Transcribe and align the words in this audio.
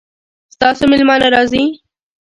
ستاسو 0.55 0.83
میلمانه 0.91 1.27
راځي؟ 1.33 1.63